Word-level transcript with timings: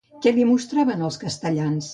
Què 0.23 0.31
li 0.37 0.47
mostraven 0.53 1.05
els 1.11 1.23
castellans? 1.27 1.89